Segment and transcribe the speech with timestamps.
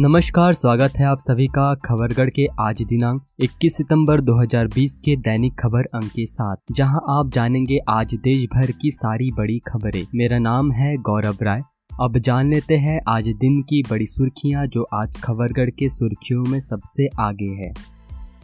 [0.00, 5.52] नमस्कार, स्वागत है आप सभी का खबरगढ़ के आज दिनांक 21 सितंबर 2020 के दैनिक
[5.60, 10.38] खबर अंक के साथ, जहाँ आप जानेंगे आज देश भर की सारी बड़ी खबरें। मेरा
[10.38, 11.62] नाम है गौरव राय।
[12.00, 16.60] अब जान लेते हैं आज दिन की बड़ी सुर्खियाँ जो आज खबरगढ़ के सुर्खियों में
[16.60, 17.72] सबसे आगे है।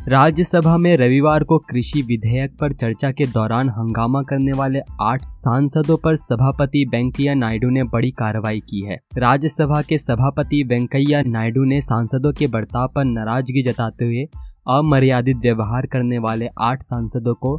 [0.08, 5.96] राज्यसभा में रविवार को कृषि विधेयक पर चर्चा के दौरान हंगामा करने वाले आठ सांसदों
[5.96, 11.80] पर सभापति वेंकैया नायडू ने बड़ी कार्रवाई की है। राज्यसभा के सभापति वेंकैया नायडू ने
[11.80, 14.24] सांसदों के बर्ताव पर नाराज़गी जताते हुए
[14.68, 17.56] अमर्यादित व्यवहार करने वाले आठ सांसदों को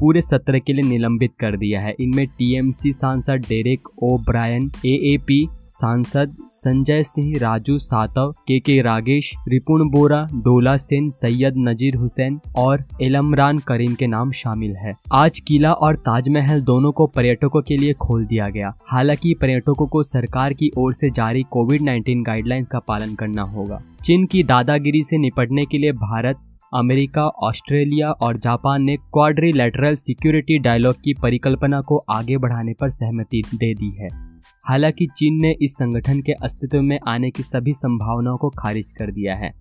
[0.00, 5.48] पूरे सत्र के लिए निलंबित कर दिया है। इनमें टीएमसी सांसद डेरेक ओ ब्रायन, एएपी
[5.80, 12.40] सांसद संजय सिंह, राजू सातव के के रागेश, रिपुण बोरा, डोला सेन, सैयद नजीर हुसैन
[12.56, 17.76] और एलमरान करीम के नाम शामिल है। आज किला और ताजमहल दोनों को पर्यटकों के
[17.76, 22.68] लिए खोल दिया गया। हालाँकि पर्यटकों को सरकार की ओर से जारी कोविड 19 गाइडलाइंस
[22.68, 26.36] का पालन करना होगा। चीन की दादागिरी से निपटने के लिए भारत,
[26.74, 33.42] अमेरिका, ऑस्ट्रेलिया और जापान ने क्वाड्रिलेटरल सिक्योरिटी डायलॉग की परिकल्पना को आगे बढ़ाने पर सहमति
[33.54, 34.27] दे दी है।
[34.68, 39.12] हालाँकि चीन ने इस संगठन के अस्तित्व में आने की सभी संभावनाओं को खारिज कर
[39.12, 39.52] दिया है।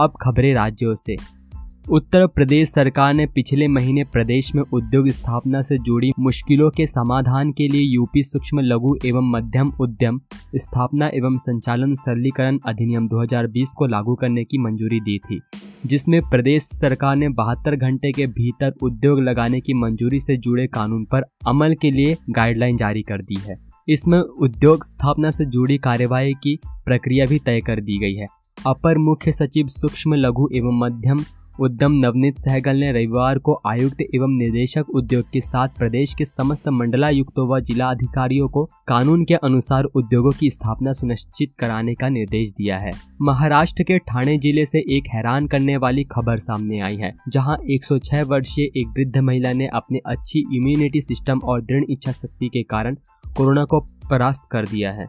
[0.00, 1.16] अब खबरें राज्यों से।
[1.90, 7.52] उत्तर प्रदेश सरकार ने पिछले महीने प्रदेश में उद्योग स्थापना से जुड़ी मुश्किलों के समाधान
[7.52, 10.20] के लिए यूपी सूक्ष्म लघु एवं मध्यम उद्यम
[10.56, 15.40] स्थापना एवं संचालन सरलीकरण अधिनियम 2020 को लागू करने की मंजूरी दी थी,
[15.86, 21.04] जिसमें प्रदेश सरकार ने बहत्तर घंटे के भीतर उद्योग लगाने की मंजूरी से जुड़े कानून
[21.04, 26.34] पर अमल के लिए गाइडलाइन जारी कर दी है। इसमें उद्योग स्थापना से जुड़ी कार्यवाही
[26.34, 28.26] की प्रक्रिया भी तय कर दी गई है।
[28.66, 31.24] अपर मुख्य सचिव सूक्ष्म लघु एवं मध्यम
[31.60, 36.68] उद्यम नवनीत सहगल ने रविवार को आयुक्त एवं निदेशक उद्योग के साथ प्रदेश के समस्त
[36.68, 42.50] मंडलायुक्तों व जिला अधिकारियों को कानून के अनुसार उद्योगों की स्थापना सुनिश्चित कराने का निर्देश
[42.50, 47.12] दिया है। महाराष्ट्र के ठाणे ज़िले से एक हैरान करने वाली खबर सामने आई है,
[47.28, 52.48] जहाँ 106 वर्षीय एक वृद्ध महिला ने अपनी अच्छी इम्यूनिटी सिस्टम और दृढ़ इच्छा शक्ति
[52.48, 52.96] के कारण
[53.36, 53.80] कोरोना को
[54.10, 55.06] परास्त कर दिया है।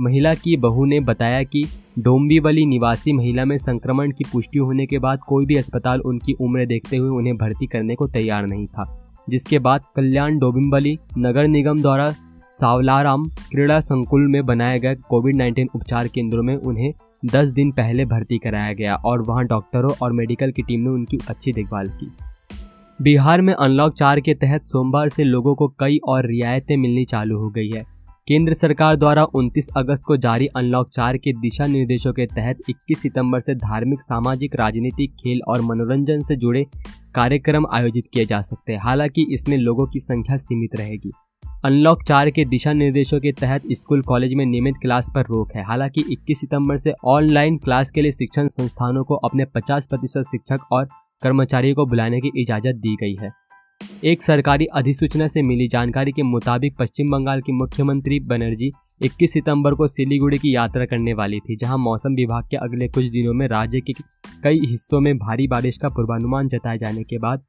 [0.00, 1.64] महिला की बहू ने बताया कि
[1.98, 6.66] डोम्बीवली निवासी महिला में संक्रमण की पुष्टि होने के बाद कोई भी अस्पताल उनकी उम्र
[6.66, 11.82] देखते हुए उन्हें भर्ती करने को तैयार नहीं था। जिसके बाद कल्याण डोबिम्बली नगर निगम
[11.82, 12.10] द्वारा
[12.44, 16.92] सावलाराम क्रीड़ा संकुल में बनाए गए कोविड 19 उपचार केंद्रों में उन्हें
[17.26, 21.18] 10 दिन पहले भर्ती कराया गया और वहाँ डॉक्टरों और मेडिकल की टीम ने उनकी
[21.28, 22.12] अच्छी देखभाल की।
[23.02, 27.38] बिहार में अनलॉक चार के तहत सोमवार से लोगों को कई और रियायतें मिलनी चालू
[27.38, 27.84] हो गई है।
[28.28, 33.02] केंद्र सरकार द्वारा 29 अगस्त को जारी अनलॉक चार के दिशा निर्देशों के तहत 21
[33.02, 36.66] सितंबर से धार्मिक, सामाजिक, राजनीतिक, खेल और मनोरंजन से जुड़े
[37.14, 41.12] कार्यक्रम आयोजित किए जा सकते हैं। हालाँकि इसमें लोगों की संख्या सीमित रहेगी।
[41.64, 45.64] अनलॉक चार के दिशा निर्देशों के तहत स्कूल, कॉलेज में नियमित क्लास पर रोक है।
[45.64, 50.58] हालाँकि 21 सितंबर से ऑनलाइन क्लास के लिए शिक्षण संस्थानों को अपने 50 प्रतिशत शिक्षक
[50.72, 50.88] और
[51.20, 53.30] कर्मचारियों को बुलाने की इजाज़त दी गई है।
[54.04, 58.70] एक सरकारी अधिसूचना से मिली जानकारी के मुताबिक पश्चिम बंगाल की मुख्यमंत्री बनर्जी
[59.02, 63.04] 21 सितंबर को सिलीगुड़ी की यात्रा करने वाली थी, जहाँ मौसम विभाग के अगले कुछ
[63.04, 63.92] दिनों में राज्य के
[64.42, 67.44] कई हिस्सों में भारी बारिश का पूर्वानुमान जताए जाने के बाद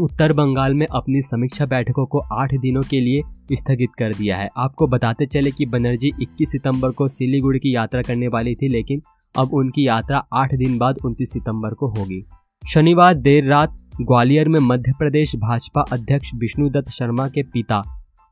[0.00, 3.22] उत्तर बंगाल में अपनी समीक्षा बैठकों को आठ दिनों के लिए
[3.56, 8.02] स्थगित कर दिया है। आपको बताते चले कि बनर्जी 21 सितंबर को सिलीगुड़ी की यात्रा
[8.02, 9.02] करने वाली थी, लेकिन
[9.34, 12.24] अब उनकी यात्रा आठ दिन बाद 29 सितंबर को होगी।
[12.68, 17.82] शनिवार देर रात ग्वालियर में मध्य प्रदेश भाजपा अध्यक्ष विष्णुदत्त शर्मा के पिता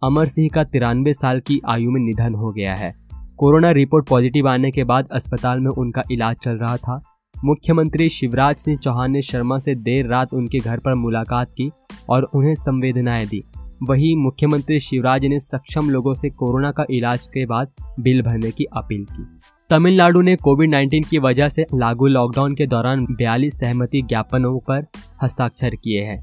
[0.02, 2.94] अमर सिंह का तिरानवे साल की आयु में निधन हो गया है।
[3.36, 7.02] कोरोना रिपोर्ट पॉजिटिव आने के बाद अस्पताल में उनका इलाज चल रहा था।
[7.44, 11.70] मुख्यमंत्री शिवराज सिंह चौहान ने शर्मा से देर रात उनके घर पर मुलाकात की
[12.10, 13.44] और उन्हें संवेदनाएँ दी।
[13.82, 17.68] वहीं मुख्यमंत्री शिवराज ने सक्षम लोगों से कोरोना का इलाज के बाद
[18.00, 19.26] बिल भरने की अपील की।
[19.70, 24.86] तमिलनाडु ने कोविड 19 की वजह से लागू लॉकडाउन के दौरान बयालीस सहमति ज्ञापनों पर
[25.22, 26.22] हस्ताक्षर किए हैं।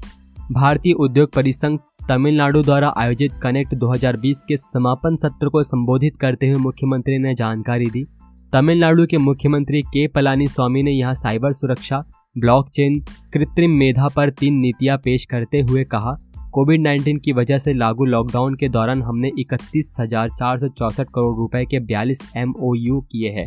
[0.52, 6.58] भारतीय उद्योग परिसंघ तमिलनाडु द्वारा आयोजित कनेक्ट 2020 के समापन सत्र को संबोधित करते हुए
[6.58, 8.06] मुख्यमंत्री ने जानकारी दी।
[8.52, 12.04] तमिलनाडु के मुख्यमंत्री के पलानी स्वामी ने यहाँ साइबर सुरक्षा,
[12.38, 13.00] ब्लॉकचेन,
[13.32, 16.16] कृत्रिम मेधा पर तीन नीतियाँ पेश करते हुए कहा
[16.52, 21.08] कोविड 19 की वजह से लागू लॉकडाउन के दौरान हमने इकतीस हज़ार चार सौ चौसठ
[21.14, 23.46] करोड़ रुपए के बयालीस एम किए हैं।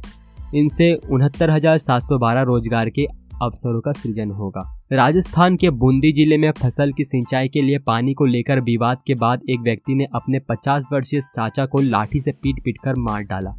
[0.56, 3.06] इनसे उनहत्तर हज़ार सात सौ बारह रोज़गार के
[3.42, 4.62] अवसरों का सृजन होगा।
[4.92, 9.14] राजस्थान के बूंदी ज़िले में फ़सल की सिंचाई के लिए पानी को लेकर विवाद के
[9.16, 13.24] बाद एक व्यक्ति ने अपने 50 वर्षीय चाचा को लाठी से पीट पीट कर मार
[13.24, 13.56] डाला।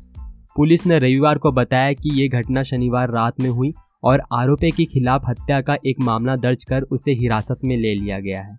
[0.56, 3.72] पुलिस ने रविवार को बताया कि ये घटना शनिवार रात में हुई
[4.04, 8.20] और आरोपी के खिलाफ हत्या का एक मामला दर्ज कर उसे हिरासत में ले लिया
[8.20, 8.56] गया है।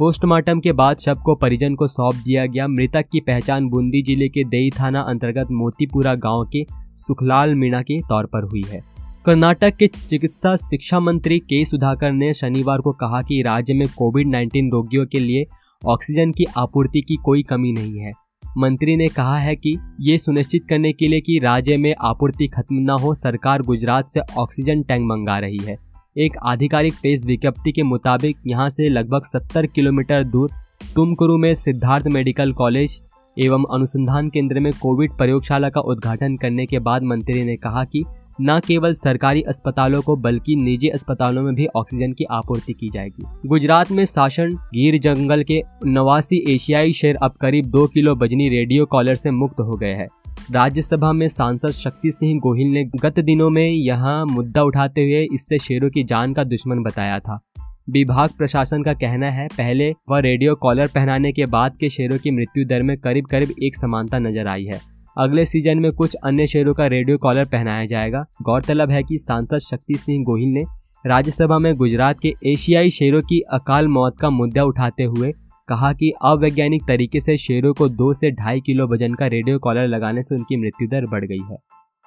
[0.00, 4.28] पोस्टमार्टम के बाद शव को परिजन को सौंप दिया गया। मृतक की पहचान बूंदी ज़िले
[4.28, 6.64] के देई थाना अंतर्गत मोतीपुरा गाँव के
[6.96, 8.80] सुखलाल मीणा के तौर पर हुई है।
[9.26, 14.28] कर्नाटक के चिकित्सा शिक्षा मंत्री के सुधाकर ने शनिवार को कहा कि राज्य में कोविड
[14.28, 15.44] 19 रोगियों के लिए
[15.86, 18.12] ऑक्सीजन की आपूर्ति की कोई कमी नहीं है।
[18.58, 22.76] मंत्री ने कहा है कि ये सुनिश्चित करने के लिए कि राज्य में आपूर्ति खत्म
[22.76, 27.82] न हो, सरकार गुजरात से ऑक्सीजन टैंक मंगा रही है। एक आधिकारिक प्रेस विज्ञप्ति के
[27.82, 30.50] मुताबिक यहाँ से लगभग 70 किलोमीटर दूर
[30.94, 33.00] तुमकुरु में सिद्धार्थ मेडिकल कॉलेज
[33.36, 38.04] एवं अनुसंधान केंद्र में कोविड प्रयोगशाला का उद्घाटन करने के बाद मंत्री ने कहा कि
[38.40, 43.48] न केवल सरकारी अस्पतालों को, बल्कि निजी अस्पतालों में भी ऑक्सीजन की आपूर्ति की जाएगी।
[43.48, 48.86] गुजरात में शासन गिर जंगल के नवासी एशियाई शेर अब करीब दो किलो बजनी रेडियो
[48.86, 50.08] कॉलर से मुक्त हो गए हैं।
[50.48, 55.58] राज्यसभा में सांसद शक्ति सिंह गोहिल ने गत दिनों में यह मुद्दा उठाते हुए इससे
[55.58, 57.38] शेरों की जान का दुश्मन बताया था।
[57.90, 62.30] विभाग प्रशासन का कहना है, पहले वह रेडियो कॉलर पहनाने के बाद के शेरों की
[62.30, 64.80] मृत्यु दर में करीब करीब एक समानता नज़र आई है।
[65.16, 69.58] अगले सीज़न में कुछ अन्य शेरों का रेडियो कॉलर पहनाया जाएगा। गौरतलब है कि सांसद
[69.60, 70.64] शक्ति सिंह गोहिल ने
[71.04, 75.32] राज्यसभा में गुजरात के एशियाई शेरों की अकाल मौत का मुद्दा उठाते हुए
[75.70, 79.86] कहा कि अवैज्ञानिक तरीके से शेरों को दो से ढाई किलो वज़न का रेडियो कॉलर
[79.86, 81.56] लगाने से उनकी मृत्यु दर बढ़ गई है।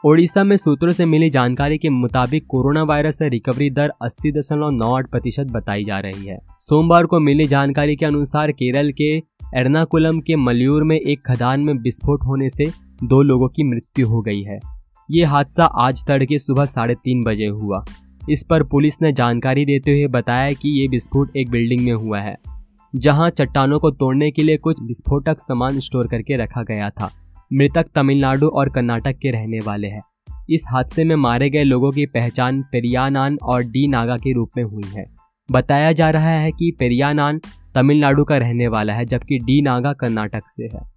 [0.04, 4.70] ओडिशा में सूत्रों से मिली जानकारी के मुताबिक कोरोना वायरस से रिकवरी दर अस्सी दशमलव
[4.70, 9.12] नौ आठ प्रतिशत बताई जा रही है। सोमवार को मिली जानकारी के अनुसार केरल के
[9.60, 12.66] एर्नाकुलम के मलयूर में एक खदान में विस्फोट होने से
[13.04, 14.60] दो लोगों की मृत्यु हो गई है।
[15.12, 17.84] ये हादसा आज तड़के सुबह साढ़े तीन बजे हुआ।
[18.30, 22.20] इस पर पुलिस ने जानकारी देते हुए बताया कि ये विस्फोट एक बिल्डिंग में हुआ
[22.20, 22.36] है।
[22.96, 27.12] जहाँ चट्टानों को तोड़ने के लिए कुछ विस्फोटक सामान स्टोर करके रखा गया था।
[27.54, 30.02] मृतक तमिलनाडु और कर्नाटक के रहने वाले हैं।
[30.50, 34.64] इस हादसे में मारे गए लोगों की पहचान पेरियानान और डी नागा के रूप में
[34.64, 35.06] हुई है।
[35.52, 37.42] बताया जा रहा है कि पेरियानान
[37.76, 40.94] तमिलनाडु का रहने वाला है, जबकि डी नागा कर्नाटक से है।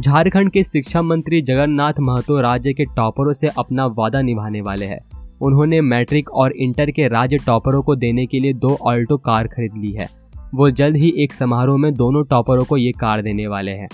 [0.00, 5.28] झारखंड के शिक्षा मंत्री जगन्नाथ महतो राज्य के टॉपरों से अपना वादा निभाने वाले हैं।
[5.42, 9.72] उन्होंने मैट्रिक और इंटर के राज्य टॉपरों को देने के लिए दो ऑल्टो कार खरीद
[9.76, 10.23] ली है।
[10.54, 13.88] वो जल्द ही एक समारोह में दोनों टॉपरों को ये कार देने वाले हैं।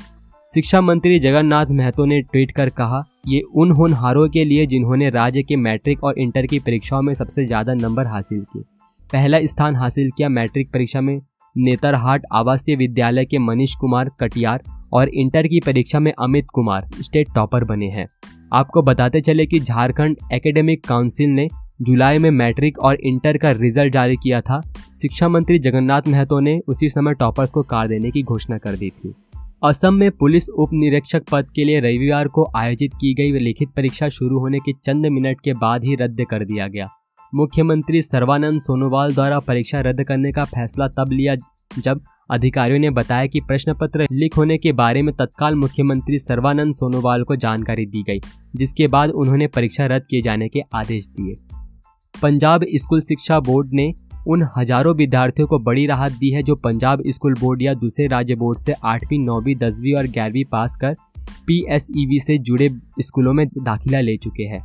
[0.49, 5.43] शिक्षा मंत्री जगन्नाथ महतो ने ट्वीट कर कहा, ये उन होनहारों के लिए जिन्होंने राज्य
[5.43, 8.63] के मैट्रिक और इंटर की परीक्षाओं में सबसे ज़्यादा नंबर हासिल किए।
[9.11, 11.21] पहला स्थान हासिल किया मैट्रिक परीक्षा में
[11.57, 14.63] नेतरहाट आवासीय विद्यालय के मनीष कुमार कटियार
[14.93, 18.07] और इंटर की परीक्षा में अमित कुमार स्टेट टॉपर बने हैं।
[18.53, 21.49] आपको बताते चले कि झारखंड एकेडमिक काउंसिल ने
[21.81, 24.61] जुलाई में मैट्रिक और इंटर का रिज़ल्ट जारी किया था।
[25.01, 28.91] शिक्षा मंत्री जगन्नाथ महतो ने उसी समय टॉपर्स को कार देने की घोषणा कर दी
[28.91, 29.15] थी।
[29.65, 34.09] असम में पुलिस उप निरीक्षक पद के लिए रविवार को आयोजित की गई लिखित परीक्षा
[34.09, 36.89] शुरू होने के चंद मिनट के बाद ही रद्द कर दिया गया।
[37.33, 41.35] मुख्यमंत्री सर्वानंद सोनोवाल द्वारा परीक्षा रद्द करने का फैसला तब लिया
[41.79, 42.01] जब
[42.31, 47.23] अधिकारियों ने बताया कि प्रश्न पत्र लीक होने के बारे में तत्काल मुख्यमंत्री सर्वानंद सोनोवाल
[47.23, 48.21] को जानकारी दी गई,
[48.57, 51.35] जिसके बाद उन्होंने परीक्षा रद्द किए जाने के आदेश दिए।
[52.23, 53.93] पंजाब स्कूल शिक्षा बोर्ड ने
[54.29, 58.35] उन हज़ारों विद्यार्थियों को बड़ी राहत दी है जो पंजाब स्कूल बोर्ड या दूसरे राज्य
[58.35, 60.95] बोर्ड से आठवीं, नौवीं, दसवीं और ग्यारहवीं पास कर
[61.49, 62.69] पी से जुड़े
[63.01, 64.63] स्कूलों में दाखिला ले चुके हैं।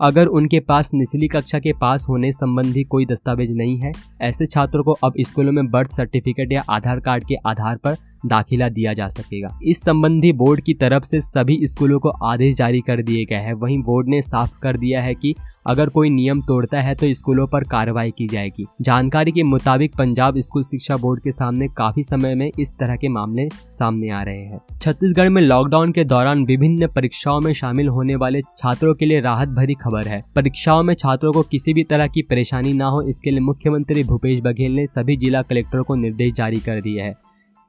[0.00, 4.84] अगर उनके पास निचली कक्षा के पास होने संबंधी कोई दस्तावेज़ नहीं है, ऐसे छात्रों
[4.84, 9.08] को अब स्कूलों में बर्थ सर्टिफिकेट या आधार कार्ड के आधार पर दाखिला दिया जा
[9.08, 13.36] सकेगा। इस संबंधी बोर्ड की तरफ़ से सभी स्कूलों को आदेश जारी कर दिए गए
[13.36, 15.34] हैं। वहीं बोर्ड ने साफ़ कर दिया है कि
[15.66, 20.38] अगर कोई नियम तोड़ता है तो स्कूलों पर कार्रवाई की जाएगी। जानकारी के मुताबिक पंजाब
[20.38, 24.40] स्कूल शिक्षा बोर्ड के सामने काफ़ी समय में इस तरह के मामले सामने आ रहे
[24.40, 29.20] हैं। छत्तीसगढ़ में लॉकडाउन के दौरान विभिन्न परीक्षाओं में शामिल होने वाले छात्रों के लिए
[29.20, 33.02] राहत भरी खबर है। परीक्षाओं में छात्रों को किसी भी तरह की परेशानी न हो,
[33.02, 37.14] इसके लिए मुख्यमंत्री भूपेश बघेल ने सभी जिला कलेक्टरों को निर्देश जारी कर दिए हैं।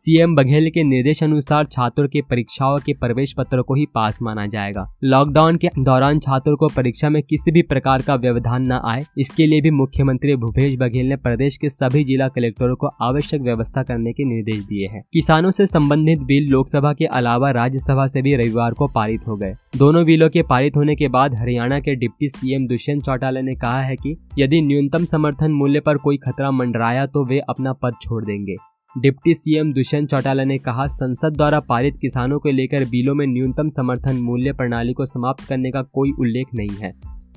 [0.06, 4.46] सीएम बघेल के निर्देश अनुसार छात्रों के परीक्षाओं के प्रवेश पत्र को ही पास माना
[4.48, 9.06] जाएगा। लॉकडाउन के दौरान छात्रों को परीक्षा में किसी भी प्रकार का व्यवधान न आए।
[9.18, 13.84] इसके लिए भी मुख्यमंत्री भूपेश बघेल ने प्रदेश के सभी जिला कलेक्टरों को आवश्यक व्यवस्था
[13.84, 18.36] करने के निर्देश दिए हैं। किसानों से संबंधित बिल लोकसभा के अलावा राज्यसभा से भी
[18.36, 22.30] रविवार को पारित हो गए। दोनों बिलों के पारित होने के बाद हरियाणा के डिप्टी
[22.30, 27.06] सीएम दुष्यंत चौटाला ने कहा है कि यदि न्यूनतम समर्थन मूल्य पर कोई खतरा मंडराया
[27.06, 28.56] तो वे अपना पद छोड़ देंगे।
[28.96, 33.70] डिप्टी सीएम दुष्यंत चौटाला ने कहा, संसद द्वारा पारित किसानों को लेकर बिलों में न्यूनतम
[33.70, 36.94] समर्थन मूल्य प्रणाली को समाप्त करने का कोई उल्लेख नहीं है।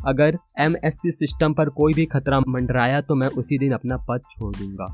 [0.06, 4.54] अगर एमएसपी सिस्टम पर कोई भी खतरा मंडराया तो मैं उसी दिन अपना पद छोड़
[4.56, 4.86] दूँगा।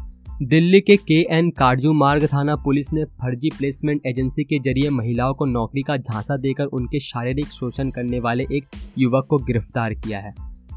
[0.42, 5.34] दिल्ली के के एन काटजू मार्ग थाना पुलिस ने फर्जी प्लेसमेंट एजेंसी के ज़रिए महिलाओं
[5.34, 8.64] को नौकरी का झांसा देकर उनके शारीरिक शोषण करने वाले एक
[8.98, 10.32] युवक को गिरफ़्तार किया है।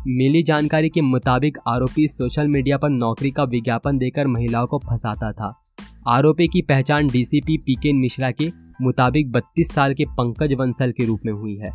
[0.07, 5.31] मिली जानकारी के मुताबिक आरोपी सोशल मीडिया पर नौकरी का विज्ञापन देकर महिलाओं को फंसाता
[5.31, 5.53] था।
[6.09, 11.19] आरोपी की पहचान डीसीपी पीके मिश्रा के मुताबिक 32 साल के पंकज बंसल के रूप
[11.25, 11.71] में हुई है।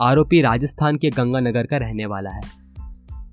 [0.00, 2.40] आरोपी राजस्थान के गंगानगर का रहने वाला है।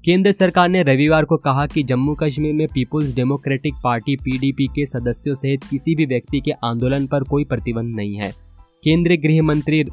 [0.05, 4.85] केंद्र सरकार ने रविवार को कहा कि जम्मू कश्मीर में पीपुल्स डेमोक्रेटिक पार्टी पीडीपी के
[4.85, 8.31] सदस्यों सहित किसी भी व्यक्ति के आंदोलन पर कोई प्रतिबंध नहीं है।
[8.83, 9.83] केंद्रीय गृह मंत्री,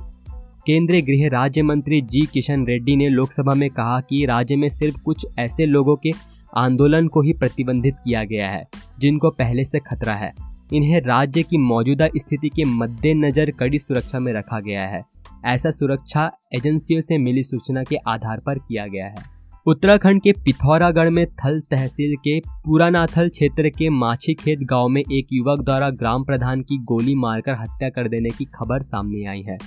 [0.66, 5.02] केंद्रीय गृह राज्य मंत्री जी किशन रेड्डी ने लोकसभा में कहा कि राज्य में सिर्फ़
[5.04, 6.10] कुछ ऐसे लोगों के
[6.56, 10.32] आंदोलन को ही प्रतिबंधित किया गया है। जिनको पहले से खतरा है।
[10.72, 15.02] इन्हें राज्य की मौजूदा स्थिति के मद्देनजर कड़ी सुरक्षा में रखा गया है।
[15.44, 19.32] ऐसा सुरक्षा एजेंसियों से मिली सूचना के आधार पर किया गया है।
[19.66, 25.26] उत्तराखंड के पिथौरागढ़ में थल तहसील के पुरानाथल क्षेत्र के माछी खेत गाँव में एक
[25.32, 29.58] युवक द्वारा ग्राम प्रधान की गोली मारकर हत्या कर देने की खबर सामने आई है।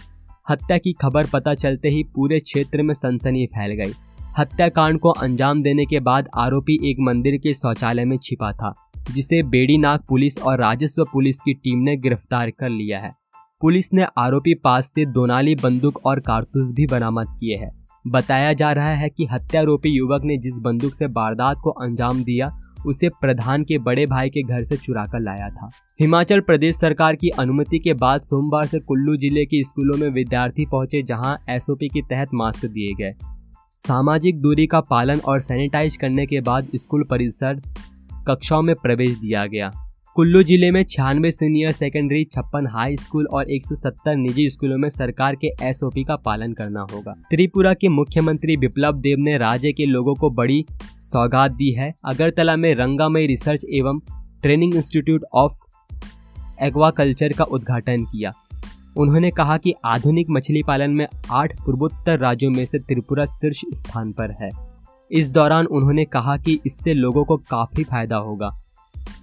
[0.49, 3.93] हत्या की खबर पता चलते ही पूरे क्षेत्र में सनसनी फैल गई।
[4.39, 9.41] हत्याकांड को अंजाम देने के बाद आरोपी एक मंदिर के शौचालय में छिपा था। जिसे
[9.43, 13.13] बेड़ीनाग पुलिस और राजस्व पुलिस की टीम ने गिरफ़्तार कर लिया है।
[13.61, 17.71] पुलिस ने आरोपी पास से दोनाली बंदूक और कारतूस भी बरामद किए हैं।
[18.07, 22.49] बताया जा रहा है कि हत्यारोपी युवक ने जिस बंदूक से वारदात को अंजाम दिया,
[22.85, 25.69] उसे प्रधान के बड़े भाई के घर से चुरा कर लाया था।
[25.99, 30.65] हिमाचल प्रदेश सरकार की अनुमति के बाद सोमवार से कुल्लू ज़िले के स्कूलों में विद्यार्थी
[30.65, 33.13] पहुँचे, जहाँ एसओपी के तहत मास्क दिए गए।
[33.79, 37.61] सामाजिक दूरी का पालन और सैनिटाइज करने के बाद स्कूल परिसर
[38.27, 39.71] कक्षाओं में प्रवेश दिया गया।
[40.15, 45.35] कुल्लू ज़िले में छियानवे सीनियर सेकेंडरी, छप्पन हाई स्कूल और 170 निजी स्कूलों में सरकार
[45.35, 50.15] के एसओपी का पालन करना होगा। त्रिपुरा के मुख्यमंत्री बिप्लब देव ने राज्य के लोगों
[50.15, 50.65] को बड़ी
[51.01, 53.99] सौगात दी है। अगरतला में रंगामई रिसर्च एवं
[54.41, 55.53] ट्रेनिंग इंस्टीट्यूट ऑफ़
[56.61, 58.31] एक्वाकल्चर का उद्घाटन किया।
[58.97, 64.11] उन्होंने कहा कि आधुनिक मछली पालन में आठ पूर्वोत्तर राज्यों में से त्रिपुरा शीर्ष स्थान
[64.11, 64.74] पर है।
[65.11, 68.61] इस दौरान उन्होंने कहा कि इससे लोगों को काफ़ी फ़ायदा होगा।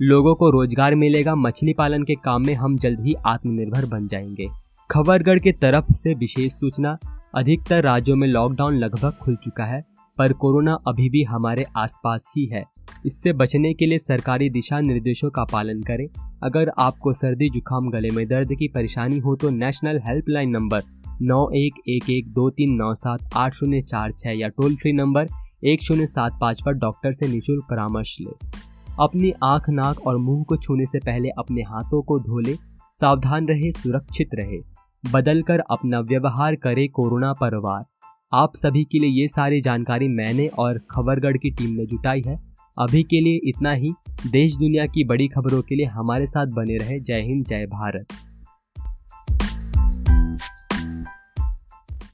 [0.03, 4.49] लोगों को रोज़गार मिलेगा, मछली पालन के काम में हम जल्द ही आत्मनिर्भर बन जाएँगे।
[4.91, 6.99] खबरगढ़ के तरफ़ से विशेष सूचना,
[7.35, 9.85] अधिकतर राज्यों में लॉकडाउन लगभग खुल चुका है,
[10.19, 12.65] पर कोरोना अभी भी हमारे आसपास ही है।
[13.07, 16.07] इससे बचने के लिए सरकारी दिशा निर्देशों का पालन करें।
[16.43, 20.83] अगर आपको सर्दी, जुकाम, गले में दर्द की परेशानी हो तो नेशनल हेल्पलाइन नंबर
[21.23, 24.93] नौ एक एक एक दो तीन नौ सात आठ शून्य चार छः या टोल फ्री
[24.93, 25.29] नंबर
[25.65, 28.49] एक शून्य सात पाँच पर डॉक्टर से निःशुल्क परामर्श ले।
[29.01, 32.55] अपनी आँख, नाक और मुँह को छूने से पहले अपने हाथों को धो ले
[32.93, 34.59] सावधान रहे, सुरक्षित रहे।
[35.13, 37.85] बदल कर अपना व्यवहार करे कोरोना पर वार
[38.33, 42.37] आप सभी के लिए ये सारी जानकारी मैंने और खबरगढ़ की टीम ने जुटाई है।
[42.79, 43.93] अभी के लिए इतना ही।
[44.31, 48.07] देश दुनिया की बड़ी खबरों के लिए हमारे साथ बने रहे। जय हिंद, जय भारत।